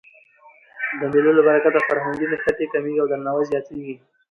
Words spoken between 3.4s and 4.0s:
زیاتېږي.